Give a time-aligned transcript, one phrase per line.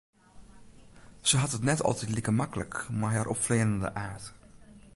[1.27, 4.25] Se hat it net altyd like maklik mei har opfleanende aard.